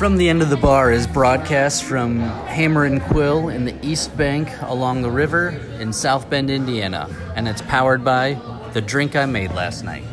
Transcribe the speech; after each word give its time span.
From 0.00 0.16
the 0.16 0.30
End 0.30 0.40
of 0.40 0.48
the 0.48 0.56
Bar 0.56 0.92
is 0.92 1.06
broadcast 1.06 1.84
from 1.84 2.20
Hammer 2.20 2.86
and 2.86 3.02
Quill 3.02 3.50
in 3.50 3.66
the 3.66 3.86
East 3.86 4.16
Bank 4.16 4.48
along 4.62 5.02
the 5.02 5.10
river 5.10 5.50
in 5.78 5.92
South 5.92 6.30
Bend, 6.30 6.48
Indiana, 6.48 7.14
and 7.36 7.46
it's 7.46 7.60
powered 7.60 8.02
by 8.02 8.40
the 8.72 8.80
drink 8.80 9.14
I 9.14 9.26
made 9.26 9.52
last 9.52 9.84
night. 9.84 10.04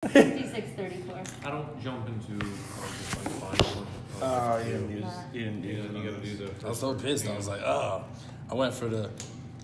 5634. 0.00 1.22
I 1.44 1.50
don't 1.50 1.82
jump 1.82 2.08
into 2.08 2.42
uh, 2.46 3.50
like 3.50 3.58
buying 3.58 3.86
Oh, 4.22 4.58
you 4.64 4.64
didn't 4.72 4.90
use. 4.90 5.12
You 5.34 5.44
didn't 5.44 5.62
Yeah, 5.64 5.72
use. 5.74 5.92
you 5.92 6.10
gotta 6.10 6.24
do 6.24 6.36
the. 6.46 6.66
I 6.66 6.70
was 6.70 6.80
so 6.80 6.94
pissed. 6.94 7.28
I 7.28 7.36
was 7.36 7.48
like, 7.48 7.60
oh, 7.60 8.02
I 8.50 8.54
went 8.54 8.72
for 8.72 8.88
the 8.88 9.10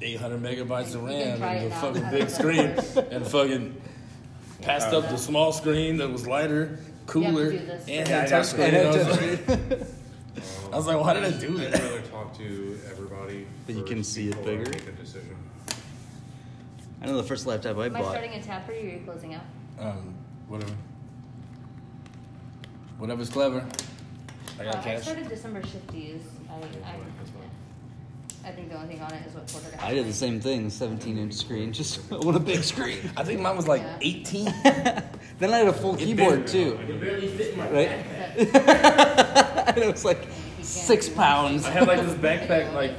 800 0.02 0.42
megabytes 0.42 0.94
of 0.94 1.04
RAM 1.04 1.42
and 1.42 1.72
the 1.72 1.76
fucking 1.76 2.10
big 2.10 2.28
screen 2.28 2.66
and 3.10 3.26
fucking 3.26 3.80
passed 4.60 4.92
up 4.92 5.08
the 5.08 5.16
small 5.16 5.52
screen 5.54 5.96
that 5.96 6.10
was 6.10 6.26
lighter, 6.26 6.78
cooler, 7.06 7.50
do 7.50 7.58
this. 7.58 7.80
and 7.88 8.08
Yeah, 8.08 8.20
had 8.20 8.28
touch 8.28 8.46
screen. 8.46 8.74
I 8.74 8.86
was, 8.86 9.06
like, 9.20 9.50
I 10.72 10.76
was 10.76 10.86
like, 10.86 11.00
why 11.00 11.14
did 11.14 11.24
I 11.24 11.30
do 11.38 11.56
that? 11.58 11.74
I'd 11.74 11.80
rather 11.82 12.00
talk 12.02 12.36
to 12.38 12.78
everybody. 12.90 13.46
But 13.66 13.74
you 13.74 13.84
can 13.84 13.98
first 13.98 14.12
see 14.12 14.28
it 14.28 14.36
before 14.36 14.42
I 14.52 14.56
bigger? 14.56 14.70
Make 14.70 14.88
a 14.88 14.92
decision. 14.92 15.36
I 17.02 17.06
know 17.06 17.16
the 17.16 17.22
first 17.24 17.46
laptop 17.46 17.76
I 17.78 17.86
Am 17.86 17.96
I 17.96 18.00
bought. 18.00 18.10
starting 18.12 18.32
a 18.34 18.42
tab 18.42 18.64
for 18.64 18.72
you 18.72 18.78
or 18.80 18.82
are 18.82 18.94
you 18.98 19.00
closing 19.04 19.34
out? 19.34 19.42
Um, 19.78 20.14
whatever. 20.48 20.72
Whatever's 22.98 23.28
clever. 23.28 23.66
I 24.60 24.64
got 24.64 24.76
Uh, 24.76 24.78
I 24.78 24.82
cash. 24.82 25.02
started 25.02 25.28
December 25.28 25.62
shifties. 25.62 26.20
I, 26.48 26.54
I, 26.88 26.96
I 28.44 28.50
think 28.50 28.70
the 28.70 28.76
only 28.76 28.88
thing 28.94 29.00
on 29.02 29.12
it 29.12 29.26
is 29.26 29.34
what 29.34 29.46
Porter 29.46 29.70
got. 29.70 29.82
I 29.84 29.94
did 29.94 30.06
the 30.06 30.12
same 30.12 30.40
thing, 30.40 30.68
17 30.70 31.16
inch 31.18 31.32
screen, 31.34 31.72
just 31.80 32.00
I 32.12 32.16
want 32.16 32.36
a 32.36 32.40
big 32.40 32.62
screen. 32.64 32.98
I 33.16 33.22
think 33.24 33.40
mine 33.40 33.56
was 33.56 33.68
like 33.68 33.82
Yeah. 33.82 33.98
18. 34.00 34.44
Then 35.38 35.52
I 35.52 35.58
had 35.58 35.68
a 35.68 35.72
full 35.72 35.96
keyboard 35.96 36.46
too, 36.46 36.78
It 36.88 37.00
barely 37.00 37.26
fit 37.28 37.56
my 37.56 37.68
right? 37.70 37.88
and 38.38 39.78
it 39.78 39.90
was 39.90 40.04
like 40.04 40.26
six 40.60 41.08
pounds. 41.08 41.64
I 41.66 41.70
had 41.70 41.88
like 41.88 42.00
this 42.00 42.14
backpack, 42.14 42.72
like 42.74 42.92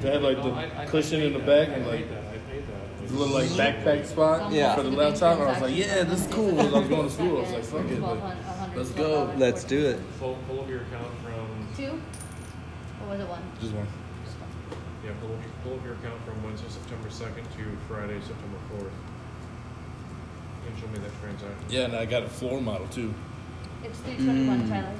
that 0.00 0.14
had 0.14 0.22
like 0.22 0.38
No, 0.38 0.52
I- 0.54 0.64
I- 0.80 0.84
the 0.86 0.90
cushion 0.90 1.20
I 1.20 1.24
in 1.26 1.32
the 1.34 1.38
paid 1.40 1.46
back 1.46 1.68
and 1.76 1.86
like 1.86 2.08
paid. 2.08 2.16
I 2.18 2.50
paid 2.50 2.64
that. 2.66 3.08
the 3.08 3.14
little 3.14 3.34
like 3.34 3.48
backpack 3.50 4.06
spot 4.06 4.50
Yeah. 4.52 4.74
for 4.74 4.82
the 4.82 4.90
laptop. 4.90 5.38
And 5.38 5.48
I 5.48 5.52
was 5.52 5.62
like, 5.62 5.76
yeah, 5.76 6.02
this 6.04 6.26
is 6.26 6.32
cool. 6.34 6.58
As 6.60 6.72
I 6.74 6.78
was 6.80 6.88
going 6.88 7.08
to 7.08 7.14
school, 7.14 7.36
I 7.38 7.40
was 7.42 7.52
like, 7.52 7.64
fuck 7.64 7.90
it, 7.90 8.00
like, 8.00 8.76
let's 8.76 8.90
go. 8.90 9.32
Let's 9.36 9.62
do 9.64 9.86
it. 9.86 10.00
Pull, 10.18 10.36
pull 10.48 10.60
up 10.60 10.68
your 10.68 10.80
account 10.82 11.06
from 11.22 11.68
Two? 11.76 12.00
Or 13.04 13.10
was 13.10 13.20
it 13.20 13.28
one? 13.28 13.42
just 13.60 13.74
one. 13.74 13.86
Just 15.04 15.04
one. 15.04 15.06
yeah. 15.06 15.12
Pull 15.20 15.34
up, 15.34 15.40
pull 15.62 15.74
up 15.74 15.84
your 15.84 15.94
account 15.94 16.20
from 16.24 16.42
Wednesday, 16.44 16.68
September 16.68 17.10
second 17.10 17.44
to 17.56 17.64
Friday, 17.88 18.20
September 18.20 18.58
fourth. 18.70 18.92
And 20.66 20.78
show 20.80 20.86
me 20.88 20.98
that 20.98 21.12
transaction. 21.20 21.64
Yeah, 21.68 21.82
and 21.84 21.94
I 21.96 22.06
got 22.06 22.22
a 22.22 22.28
floor 22.28 22.60
model 22.60 22.86
too, 22.88 23.12
It's 23.82 23.98
321, 24.00 24.62
Mm. 24.62 24.68
Tyler. 24.70 24.94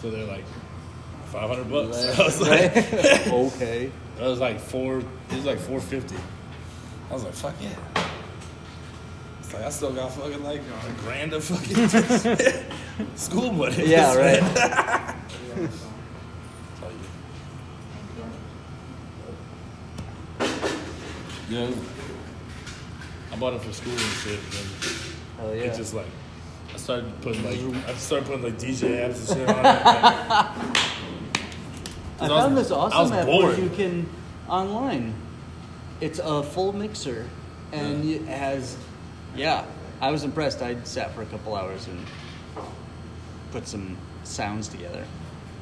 so 0.00 0.10
they're 0.10 0.26
like 0.26 0.44
500 1.26 1.70
bucks. 1.70 2.04
Right. 2.06 2.18
I 2.18 2.22
was 2.24 2.40
like, 2.40 2.76
okay. 3.28 3.90
I 4.20 4.26
was 4.28 4.40
like 4.40 4.60
four. 4.60 4.98
It 4.98 5.04
was 5.34 5.44
like 5.44 5.58
450. 5.58 6.16
I 7.10 7.14
was 7.14 7.24
like, 7.24 7.34
fuck 7.34 7.54
yeah. 7.60 7.70
It's 9.40 9.52
like 9.52 9.64
I 9.64 9.70
still 9.70 9.92
got 9.92 10.12
fucking 10.12 10.42
like 10.42 10.60
a 10.60 10.92
grand 11.02 11.32
of 11.34 11.44
fucking 11.44 11.88
school 13.16 13.52
money. 13.52 13.86
Yeah, 13.86 14.14
right. 14.16 14.40
Tell 14.40 15.14
you. 16.90 17.08
Thank 20.38 20.62
you. 20.62 20.68
Yeah. 21.54 21.70
I 23.32 23.36
bought 23.36 23.54
it 23.54 23.60
for 23.62 23.72
school 23.72 23.92
and 23.92 24.00
shit. 24.00 24.40
And 24.40 25.38
Hell 25.38 25.54
yeah. 25.54 25.62
it 25.62 25.76
just 25.76 25.94
like 25.94 26.06
I 26.72 26.76
started 26.78 27.12
putting 27.20 27.44
like 27.44 27.86
I 27.86 27.94
started 27.94 28.26
putting 28.26 28.42
like 28.42 28.58
DJ 28.58 28.98
apps 29.06 29.28
and 29.28 29.38
shit 29.38 29.48
on 29.48 29.58
it. 29.58 29.64
I 29.64 30.50
I 32.18 32.22
was- 32.22 32.28
found 32.28 32.56
this 32.56 32.70
awesome 32.72 33.12
app 33.12 33.28
where 33.28 33.56
you 33.56 33.70
can 33.70 34.08
online. 34.48 35.14
It's 36.00 36.18
a 36.18 36.42
full 36.42 36.72
mixer, 36.72 37.28
and 37.72 38.04
it 38.04 38.22
has, 38.22 38.76
yeah. 39.36 39.64
I 40.00 40.10
was 40.10 40.24
impressed. 40.24 40.60
I 40.60 40.76
sat 40.82 41.14
for 41.14 41.22
a 41.22 41.26
couple 41.26 41.54
hours 41.54 41.86
and 41.86 42.04
put 43.52 43.68
some 43.68 43.96
sounds 44.24 44.66
together. 44.66 45.04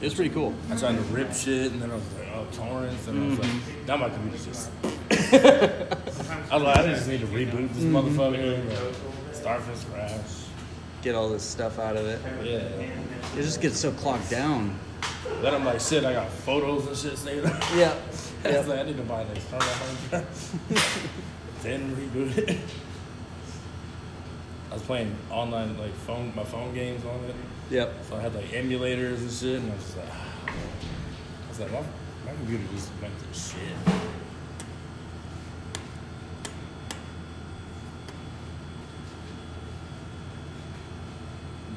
It 0.01 0.07
was 0.07 0.15
pretty 0.15 0.31
cool. 0.31 0.55
I 0.71 0.77
tried 0.77 0.97
to 0.97 1.03
rip 1.03 1.33
shit 1.33 1.71
and 1.71 1.81
then 1.81 1.91
I 1.91 1.95
was 1.95 2.03
like, 2.15 2.29
oh 2.35 2.47
torrents 2.51 3.07
and 3.07 3.23
I 3.23 3.29
was 3.29 3.39
mm-hmm. 3.39 3.79
like, 3.79 3.87
now 3.87 3.97
my 3.99 4.09
computer's 4.09 4.47
just. 4.47 4.71
I 6.51 6.57
was 6.57 6.63
like, 6.63 6.77
I 6.77 6.87
just 6.89 7.09
need 7.09 7.21
to 7.21 7.27
reboot 7.27 7.73
this 7.73 7.85
mm-hmm. 7.85 7.97
motherfucker. 7.97 8.61
and, 8.61 8.69
like, 8.69 9.35
Start 9.35 9.63
from 9.63 9.77
scratch. 9.77 10.21
Get 11.01 11.15
all 11.15 11.31
this 11.31 11.43
stuff 11.43 11.79
out 11.79 11.97
of 11.97 12.07
it. 12.07 12.21
Yeah. 12.45 12.59
It 12.59 13.43
just 13.43 13.61
gets 13.63 13.79
so 13.79 13.93
clogged 13.93 14.29
down. 14.29 14.79
Then 15.41 15.55
I'm 15.55 15.65
like, 15.65 15.81
shit, 15.81 16.05
I 16.05 16.13
got 16.13 16.31
photos 16.31 16.87
and 16.87 16.97
shit 16.97 17.17
saved. 17.17 17.47
up. 17.47 17.63
Yeah. 17.75 17.97
I 18.45 18.61
like, 18.61 18.79
I 18.79 18.83
need 18.83 18.99
to 18.99 19.03
buy 19.05 19.23
an 19.23 19.29
external 19.35 19.67
hard 19.67 20.11
drive. 20.11 21.11
then 21.63 21.97
reboot 21.97 22.37
it. 22.37 22.59
I 24.71 24.75
was 24.75 24.83
playing 24.83 25.17
online 25.31 25.79
like 25.79 25.95
phone 25.95 26.33
my 26.35 26.45
phone 26.45 26.75
games 26.75 27.05
on 27.05 27.25
it. 27.25 27.35
Yep. 27.71 27.95
So 28.09 28.17
I 28.17 28.21
had 28.21 28.35
like 28.35 28.47
emulators 28.47 29.19
and 29.19 29.31
shit 29.31 29.61
and 29.61 29.73
I 29.73 29.75
was 29.75 29.85
just 29.85 29.97
like 29.97 30.09
I 30.47 31.49
was 31.49 31.61
like 31.61 31.73
my, 31.73 31.81
my 32.27 32.33
computer 32.39 32.65
just 32.73 32.91
went 33.01 33.15
through 33.19 33.35
shit. 33.35 33.95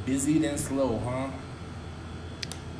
Busy 0.05 0.37
then 0.37 0.57
slow, 0.57 0.99
huh? 0.99 1.29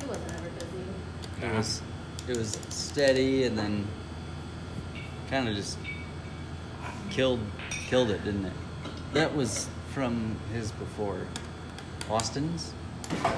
It 0.00 0.08
wasn't 0.08 0.32
ever 0.32 0.48
busy. 0.50 1.46
It 1.46 1.56
was, 1.56 1.82
it 2.28 2.36
was 2.36 2.58
steady, 2.68 3.44
and 3.44 3.58
then 3.58 3.86
kind 5.28 5.48
of 5.48 5.56
just 5.56 5.76
killed, 7.10 7.40
killed 7.70 8.10
it, 8.10 8.24
didn't 8.24 8.44
it? 8.44 8.52
That 9.12 9.34
was 9.34 9.68
from 9.92 10.36
his 10.52 10.70
before, 10.72 11.26
Austin's. 12.08 12.72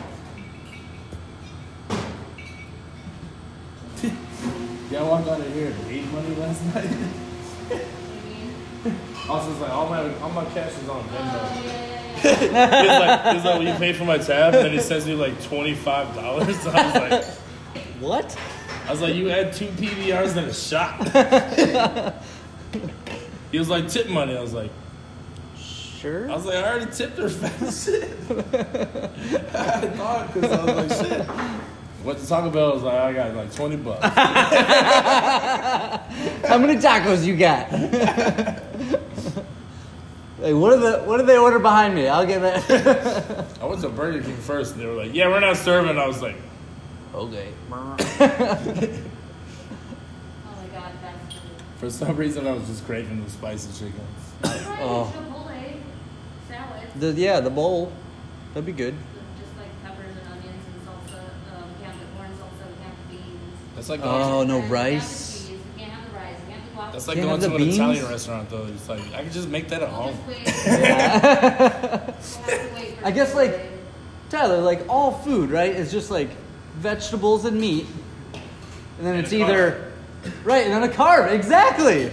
Yeah, 4.91 5.00
I 5.00 5.03
walked 5.03 5.28
out 5.28 5.38
of 5.38 5.53
here 5.53 5.66
and 5.66 5.87
made 5.87 6.10
money 6.12 6.34
last 6.37 6.65
night. 6.75 6.88
Also, 9.28 9.50
it's 9.53 9.60
like 9.60 9.70
all 9.70 9.87
my 9.87 10.15
all 10.20 10.31
my 10.31 10.47
cash 10.47 10.72
is 10.78 10.88
on 10.88 11.05
oh, 11.06 11.12
Venmo. 11.12 12.07
It's 12.25 12.53
like 12.53 13.37
it's 13.37 13.45
like 13.45 13.62
you 13.62 13.73
pay 13.75 13.93
for 13.93 14.05
my 14.05 14.19
tab, 14.19 14.55
and 14.55 14.65
then 14.65 14.73
he 14.73 14.81
sends 14.81 15.06
me 15.06 15.15
like 15.15 15.41
twenty 15.45 15.75
five 15.75 16.15
dollars. 16.15 16.67
I 16.67 16.84
was 16.84 16.95
like, 16.95 17.25
What? 18.01 18.37
I 18.87 18.91
was 18.91 19.01
like, 19.03 19.15
you 19.15 19.27
had 19.29 19.53
two 19.53 19.67
PBRs 19.67 20.37
and 20.37 20.47
a 20.47 20.55
shot. 20.55 20.97
he 23.53 23.59
was 23.59 23.69
like, 23.69 23.89
tip 23.89 24.09
money. 24.09 24.37
I 24.37 24.41
was 24.41 24.55
like, 24.55 24.71
Sure. 25.56 26.31
I 26.31 26.34
was 26.34 26.45
like, 26.47 26.55
I 26.56 26.71
already 26.71 26.91
tipped 26.93 27.19
her 27.19 27.29
fat 27.29 27.59
shit. 27.75 28.09
I 29.55 29.89
thought 29.97 30.33
because 30.33 30.53
I 30.53 30.65
was 30.65 31.00
like, 31.00 31.09
shit. 31.09 31.27
Went 32.05 32.19
to 32.21 32.27
Taco 32.29 32.50
Bell. 32.50 32.71
I 32.71 32.75
was 32.75 32.83
like, 32.85 32.95
I 32.95 33.12
got 33.12 33.35
like 33.35 33.53
twenty 33.53 33.75
bucks. 33.77 34.05
How 36.47 36.56
many 36.56 36.77
tacos 36.77 37.25
you 37.27 37.37
got? 37.37 37.69
Hey, 40.41 40.53
what 40.54 40.72
are 40.72 40.76
the 40.78 40.99
what 41.04 41.16
did 41.16 41.26
they 41.26 41.37
order 41.37 41.59
behind 41.59 41.94
me? 41.94 42.06
I'll 42.06 42.25
get 42.26 42.41
that. 42.43 43.47
I 43.60 43.65
went 43.65 43.81
to 43.82 43.88
Burger 43.88 44.22
King 44.22 44.37
first, 44.37 44.72
and 44.75 44.82
they 44.82 44.87
were 44.87 44.93
like, 44.94 45.12
yeah, 45.15 45.28
we're 45.28 45.41
not 45.41 45.56
serving. 45.56 45.99
I 45.99 46.06
was 46.06 46.22
like. 46.22 46.37
okay. 47.12 47.49
Oh 47.72 47.97
my 50.56 50.66
god, 50.72 50.93
that's 51.03 51.34
For 51.78 51.91
some 51.91 52.16
reason, 52.16 52.47
I 52.47 52.53
was 52.53 52.66
just 52.69 52.84
craving 52.87 53.25
the 53.25 53.31
spicy 53.31 53.72
chicken. 53.72 54.00
Oh. 54.81 55.12
Chipotle 55.12 55.76
salad. 56.49 56.88
The, 56.97 57.12
yeah, 57.20 57.41
the 57.41 57.50
bowl. 57.50 57.91
That'd 58.55 58.66
be 58.66 58.72
good. 58.72 58.94
Just 59.41 59.56
like 59.59 59.69
peppers 59.82 60.15
and 60.16 60.28
onions 60.32 60.65
and 60.66 60.87
salsa. 60.87 61.20
Um, 61.56 61.69
we 61.79 61.85
have 61.85 61.99
the 61.99 62.06
corn 62.17 62.31
salsa, 62.31 62.64
we 62.69 62.85
have 62.85 62.94
the 63.11 63.17
beans. 63.17 63.58
That's 63.75 63.88
like 63.88 64.00
Oh, 64.05 64.44
no 64.44 64.56
And 64.58 64.64
we 64.64 64.70
rice. 64.70 65.49
cheese, 65.49 65.50
We 65.50 65.81
can't 65.82 65.93
have 65.93 66.05
the 66.11 66.17
rice, 66.17 66.37
we 66.46 66.52
can't 66.52 66.61
have 66.61 66.62
the 66.62 66.62
guac. 66.62 66.67
That's 66.92 67.08
like 67.08 67.16
Can't 67.16 67.28
going 67.28 67.40
to 67.40 67.48
the 67.48 67.54
an 67.54 67.60
beans? 67.62 67.75
Italian 67.76 68.06
restaurant 68.08 68.50
though. 68.50 68.66
It's 68.66 68.88
like 68.88 69.00
I 69.14 69.22
could 69.22 69.32
just 69.32 69.48
make 69.48 69.69
that 69.69 69.82
at 69.82 69.88
home. 69.88 70.16
just 70.26 70.28
wait. 70.28 70.44
We'll 70.66 70.96
have 70.96 71.22
to 72.52 72.75
wait 72.75 72.94
for 72.98 73.04
I 73.06 73.10
guess, 73.10 73.34
like- 73.34 73.60
Tyler, 74.30 74.58
like 74.60 74.84
all 74.88 75.12
food, 75.12 75.50
right, 75.50 75.70
is 75.75 75.90
just 75.90 76.10
like 76.10 76.28
vegetables 76.76 77.44
and 77.46 77.58
meat, 77.58 77.86
and 78.98 79.06
then 79.06 79.14
And 79.16 79.25
it's 79.25 79.32
a 79.32 79.40
either 79.40 79.92
right, 80.44 80.66
and 80.66 80.72
then 80.75 80.82
a 80.82 80.92
carb, 80.92 81.32
exactly, 81.32 82.10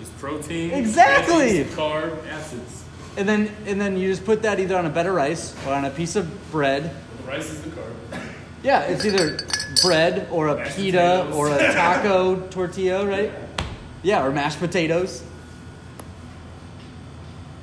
It's 0.00 0.10
protein, 0.18 0.70
Exactly. 0.70 1.64
veggies, 1.64 1.74
carb, 1.74 2.26
acids. 2.28 2.84
and 3.16 3.28
then 3.28 3.50
and 3.66 3.80
then 3.80 3.96
you 3.96 4.08
just 4.08 4.24
put 4.24 4.42
that 4.42 4.60
either 4.60 4.76
on 4.76 4.86
a 4.86 4.90
bed 4.90 5.06
of 5.06 5.14
rice 5.14 5.56
or 5.66 5.72
on 5.74 5.84
a 5.84 5.90
piece 5.90 6.14
of 6.14 6.28
bread. 6.52 6.94
The 7.24 7.28
rice 7.32 7.50
is 7.50 7.60
the 7.62 7.70
carb. 7.70 8.20
Yeah, 8.62 8.82
it's 8.82 9.04
either 9.04 9.36
bread 9.82 10.28
or 10.30 10.48
a 10.48 10.54
Mashed 10.56 10.76
pita 10.76 11.24
potatoes. 11.26 11.34
or 11.34 11.48
a 11.54 11.72
taco 11.72 12.36
tortilla, 12.50 13.04
right? 13.04 13.32
Yeah, 13.32 13.57
or 14.24 14.30
mashed 14.30 14.58
potatoes. 14.58 15.22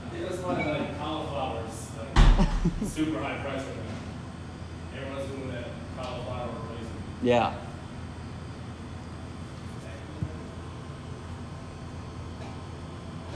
I 0.06 0.10
think 0.10 0.30
that's 0.30 0.42
why 0.42 0.64
like 0.64 1.00
cauliflower's 1.00 1.90
like 1.98 2.74
super 2.90 3.20
high 3.20 3.38
price 3.44 3.64
right 3.64 3.76
now. 3.76 5.00
Everyone's 5.00 5.32
doing 5.32 5.52
that 5.52 5.68
Yeah. 7.22 7.54